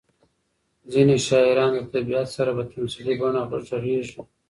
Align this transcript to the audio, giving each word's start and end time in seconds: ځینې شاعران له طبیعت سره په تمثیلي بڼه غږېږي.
ځینې 0.91 1.15
شاعران 1.27 1.71
له 1.77 1.83
طبیعت 1.93 2.27
سره 2.37 2.51
په 2.57 2.63
تمثیلي 2.71 3.13
بڼه 3.21 3.41
غږېږي. 3.49 4.19